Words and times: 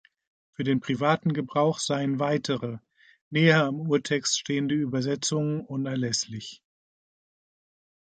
Für 0.53 0.63
den 0.63 0.79
privaten 0.79 1.31
Gebrauch 1.31 1.77
seien 1.77 2.17
weitere, 2.19 2.79
näher 3.29 3.65
am 3.65 3.79
Urtext 3.81 4.39
stehende 4.39 4.73
Übersetzungen 4.73 5.61
unerlässlich. 5.63 6.63